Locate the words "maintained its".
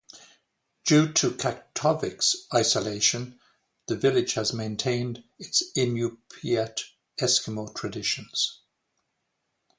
4.51-5.61